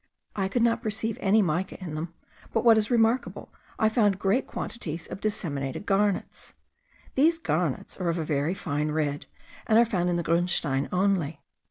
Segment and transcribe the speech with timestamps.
[0.35, 2.11] I could not perceive any mica in them;
[2.51, 6.55] but, what is very remarkable, I found great quantities of disseminated garnets.
[7.13, 9.27] These garnets are of a very fine red,
[9.67, 11.43] and are found in the grunstein only.